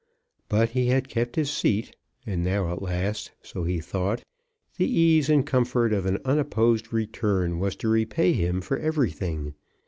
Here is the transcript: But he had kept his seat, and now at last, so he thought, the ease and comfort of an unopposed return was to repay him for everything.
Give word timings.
But 0.49 0.69
he 0.69 0.87
had 0.87 1.07
kept 1.07 1.35
his 1.35 1.51
seat, 1.51 1.95
and 2.25 2.43
now 2.43 2.73
at 2.73 2.81
last, 2.81 3.33
so 3.43 3.65
he 3.65 3.79
thought, 3.79 4.23
the 4.77 4.91
ease 4.99 5.29
and 5.29 5.45
comfort 5.45 5.93
of 5.93 6.07
an 6.07 6.17
unopposed 6.25 6.91
return 6.91 7.59
was 7.59 7.75
to 7.75 7.87
repay 7.87 8.33
him 8.33 8.61
for 8.61 8.79
everything. 8.79 9.53